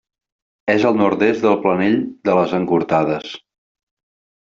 [0.75, 2.01] És al nord-est del Planell
[2.31, 3.39] de les Encortades.